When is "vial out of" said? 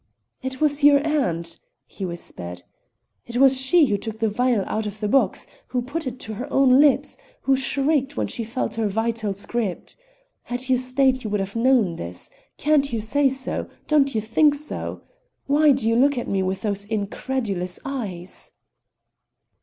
4.29-4.99